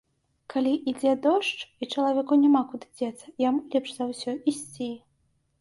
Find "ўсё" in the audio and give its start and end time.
4.15-4.31